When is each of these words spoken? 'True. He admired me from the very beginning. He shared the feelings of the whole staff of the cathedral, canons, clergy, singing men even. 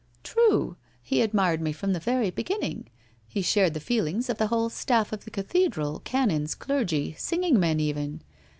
'True. 0.23 0.77
He 1.03 1.21
admired 1.21 1.61
me 1.61 1.71
from 1.71 1.93
the 1.93 1.99
very 1.99 2.31
beginning. 2.31 2.89
He 3.27 3.43
shared 3.43 3.75
the 3.75 3.79
feelings 3.79 4.31
of 4.31 4.39
the 4.39 4.47
whole 4.47 4.71
staff 4.71 5.13
of 5.13 5.25
the 5.25 5.29
cathedral, 5.29 5.99
canons, 6.03 6.55
clergy, 6.55 7.13
singing 7.19 7.59
men 7.59 7.79
even. 7.79 8.23